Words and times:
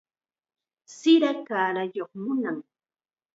Sira 0.97 1.31
kaarayuq 1.47 2.11
nunam. 2.23 2.57